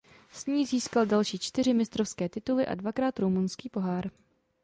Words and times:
S 0.31 0.45
ní 0.45 0.65
získal 0.65 1.05
další 1.05 1.39
čtyři 1.39 1.73
mistrovské 1.73 2.29
tituly 2.29 2.67
a 2.67 2.75
dvakrát 2.75 3.19
rumunský 3.19 3.69
pohár. 3.69 4.11